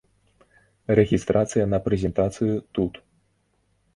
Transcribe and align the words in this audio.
Рэгістрацыя 0.99 1.65
на 1.75 1.79
прэзентацыю 1.87 2.55
тут. 2.79 2.93